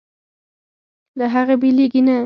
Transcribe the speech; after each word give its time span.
له 1.17 1.25
هغې 1.33 1.55
بېلېږي 1.61 2.01
نه. 2.07 2.15